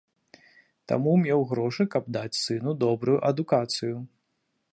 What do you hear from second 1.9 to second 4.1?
каб даць сыну добрую адукацыю.